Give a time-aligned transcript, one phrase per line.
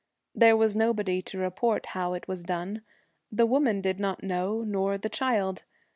[0.33, 2.81] There was nobody to report how it was done.
[3.31, 5.61] The woman did not know nor the child.